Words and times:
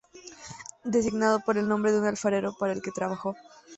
Designado 0.83 1.41
por 1.41 1.59
el 1.59 1.67
nombre 1.69 1.91
de 1.91 1.99
un 1.99 2.07
alfarero 2.07 2.57
para 2.57 2.73
el 2.73 2.81
que 2.81 2.89
trabajó. 2.89 3.35